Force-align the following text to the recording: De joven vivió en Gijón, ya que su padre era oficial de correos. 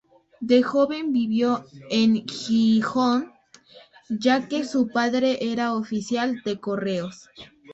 De 0.39 0.63
joven 0.63 1.13
vivió 1.13 1.63
en 1.91 2.25
Gijón, 2.27 3.31
ya 4.09 4.47
que 4.47 4.65
su 4.65 4.87
padre 4.87 5.37
era 5.51 5.75
oficial 5.75 6.41
de 6.43 6.59
correos. 6.59 7.29